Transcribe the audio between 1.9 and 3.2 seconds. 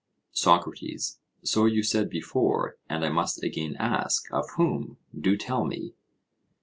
before, and I